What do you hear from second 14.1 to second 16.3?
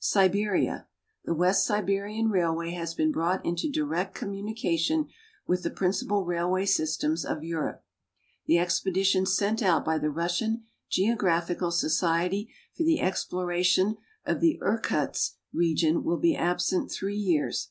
of the Irkutsk region will